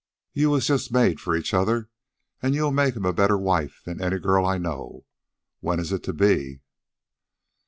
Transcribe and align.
You 0.33 0.49
was 0.49 0.65
just 0.65 0.91
made 0.91 1.19
for 1.19 1.35
each 1.35 1.53
other, 1.53 1.87
an' 2.41 2.55
you'll 2.55 2.71
make 2.71 2.95
him 2.95 3.05
a 3.05 3.13
better 3.13 3.37
wife 3.37 3.83
than 3.85 4.01
any 4.01 4.17
girl 4.17 4.43
I 4.47 4.57
know. 4.57 5.05
When 5.59 5.79
is 5.79 5.91
it 5.91 6.01
to 6.05 6.13
be?" 6.13 6.61